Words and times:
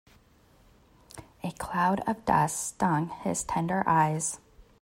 A 1.43 1.51
cloud 1.59 2.01
of 2.07 2.25
dust 2.25 2.69
stung 2.69 3.09
his 3.23 3.43
tender 3.43 3.83
eyes. 3.85 4.39